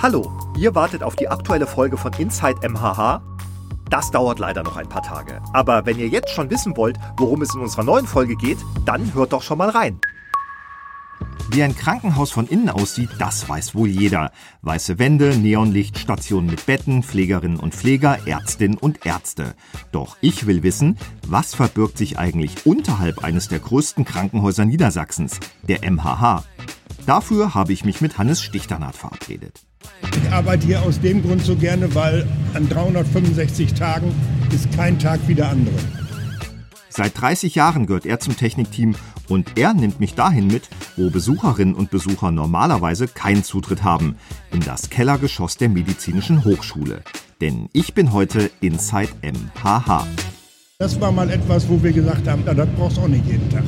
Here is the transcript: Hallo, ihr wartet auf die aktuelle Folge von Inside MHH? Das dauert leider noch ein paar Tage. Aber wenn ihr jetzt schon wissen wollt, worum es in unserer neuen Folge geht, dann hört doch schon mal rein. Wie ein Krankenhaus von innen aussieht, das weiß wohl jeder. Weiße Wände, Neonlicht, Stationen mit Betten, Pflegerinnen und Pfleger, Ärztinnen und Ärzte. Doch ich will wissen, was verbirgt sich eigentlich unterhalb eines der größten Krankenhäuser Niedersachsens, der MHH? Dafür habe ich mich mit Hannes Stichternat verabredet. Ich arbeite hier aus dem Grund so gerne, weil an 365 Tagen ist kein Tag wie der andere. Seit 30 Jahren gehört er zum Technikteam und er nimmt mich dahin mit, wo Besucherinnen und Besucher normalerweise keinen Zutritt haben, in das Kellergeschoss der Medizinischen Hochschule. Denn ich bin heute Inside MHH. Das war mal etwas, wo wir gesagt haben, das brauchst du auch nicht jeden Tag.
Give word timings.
Hallo, 0.00 0.30
ihr 0.56 0.76
wartet 0.76 1.02
auf 1.02 1.16
die 1.16 1.26
aktuelle 1.28 1.66
Folge 1.66 1.96
von 1.96 2.12
Inside 2.12 2.68
MHH? 2.68 3.20
Das 3.90 4.12
dauert 4.12 4.38
leider 4.38 4.62
noch 4.62 4.76
ein 4.76 4.88
paar 4.88 5.02
Tage. 5.02 5.42
Aber 5.52 5.86
wenn 5.86 5.98
ihr 5.98 6.06
jetzt 6.06 6.30
schon 6.30 6.50
wissen 6.50 6.76
wollt, 6.76 6.96
worum 7.16 7.42
es 7.42 7.52
in 7.52 7.60
unserer 7.60 7.82
neuen 7.82 8.06
Folge 8.06 8.36
geht, 8.36 8.58
dann 8.84 9.12
hört 9.12 9.32
doch 9.32 9.42
schon 9.42 9.58
mal 9.58 9.70
rein. 9.70 9.98
Wie 11.50 11.64
ein 11.64 11.74
Krankenhaus 11.74 12.30
von 12.30 12.46
innen 12.46 12.68
aussieht, 12.68 13.08
das 13.18 13.48
weiß 13.48 13.74
wohl 13.74 13.88
jeder. 13.88 14.30
Weiße 14.62 15.00
Wände, 15.00 15.36
Neonlicht, 15.36 15.98
Stationen 15.98 16.46
mit 16.46 16.66
Betten, 16.66 17.02
Pflegerinnen 17.02 17.58
und 17.58 17.74
Pfleger, 17.74 18.20
Ärztinnen 18.24 18.78
und 18.78 19.04
Ärzte. 19.04 19.56
Doch 19.90 20.16
ich 20.20 20.46
will 20.46 20.62
wissen, 20.62 20.96
was 21.26 21.56
verbirgt 21.56 21.98
sich 21.98 22.20
eigentlich 22.20 22.66
unterhalb 22.66 23.24
eines 23.24 23.48
der 23.48 23.58
größten 23.58 24.04
Krankenhäuser 24.04 24.64
Niedersachsens, 24.64 25.40
der 25.64 25.80
MHH? 25.90 26.44
Dafür 27.08 27.54
habe 27.54 27.72
ich 27.72 27.86
mich 27.86 28.02
mit 28.02 28.18
Hannes 28.18 28.42
Stichternat 28.42 28.94
verabredet. 28.94 29.62
Ich 30.14 30.30
arbeite 30.30 30.66
hier 30.66 30.82
aus 30.82 31.00
dem 31.00 31.22
Grund 31.22 31.42
so 31.42 31.56
gerne, 31.56 31.94
weil 31.94 32.28
an 32.52 32.68
365 32.68 33.72
Tagen 33.72 34.14
ist 34.52 34.70
kein 34.76 34.98
Tag 34.98 35.18
wie 35.26 35.34
der 35.34 35.48
andere. 35.48 35.74
Seit 36.90 37.18
30 37.18 37.54
Jahren 37.54 37.86
gehört 37.86 38.04
er 38.04 38.20
zum 38.20 38.36
Technikteam 38.36 38.94
und 39.26 39.56
er 39.56 39.72
nimmt 39.72 40.00
mich 40.00 40.16
dahin 40.16 40.48
mit, 40.48 40.68
wo 40.98 41.08
Besucherinnen 41.08 41.74
und 41.74 41.90
Besucher 41.90 42.30
normalerweise 42.30 43.08
keinen 43.08 43.42
Zutritt 43.42 43.82
haben, 43.82 44.16
in 44.52 44.60
das 44.60 44.90
Kellergeschoss 44.90 45.56
der 45.56 45.70
Medizinischen 45.70 46.44
Hochschule. 46.44 47.00
Denn 47.40 47.70
ich 47.72 47.94
bin 47.94 48.12
heute 48.12 48.50
Inside 48.60 49.12
MHH. 49.22 50.06
Das 50.78 51.00
war 51.00 51.10
mal 51.10 51.30
etwas, 51.30 51.66
wo 51.70 51.82
wir 51.82 51.92
gesagt 51.92 52.28
haben, 52.28 52.44
das 52.44 52.68
brauchst 52.76 52.98
du 52.98 53.00
auch 53.00 53.08
nicht 53.08 53.24
jeden 53.24 53.48
Tag. 53.48 53.64